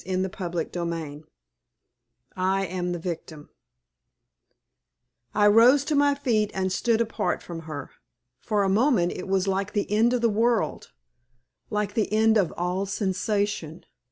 CHAPTER 0.03 0.29
XX 0.65 1.25
I 2.35 2.65
AM 2.65 2.91
THE 2.91 2.97
VICTIM 2.97 3.49
I 5.35 5.45
rose 5.45 5.85
to 5.85 5.93
my 5.93 6.15
feet 6.15 6.49
and 6.55 6.73
stood 6.73 7.01
apart 7.01 7.43
from 7.43 7.59
her. 7.69 7.91
For 8.39 8.63
a 8.63 8.67
moment 8.67 9.11
it 9.11 9.27
was 9.27 9.47
like 9.47 9.73
the 9.73 9.91
end 9.91 10.13
of 10.13 10.21
the 10.21 10.27
world 10.27 10.91
like 11.69 11.93
the 11.93 12.11
end 12.11 12.35
of 12.39 12.51
all 12.57 12.87
sensation. 12.87 13.85